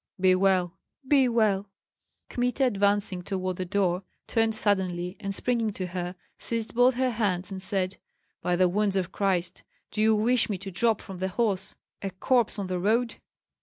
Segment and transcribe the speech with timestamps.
[0.19, 0.73] "Be well."
[1.07, 1.69] "Be well."
[2.31, 7.51] Kmita, advancing toward the door, turned suddenly, and springing to her, seized both her hands
[7.51, 7.97] and said,
[8.41, 9.61] "By the wounds of Christ!
[9.91, 13.17] do you wish me to drop from the horse a corpse on the road?"